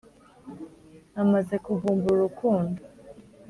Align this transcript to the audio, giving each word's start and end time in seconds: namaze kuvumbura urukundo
namaze 1.13 1.55
kuvumbura 1.65 2.13
urukundo 2.17 2.79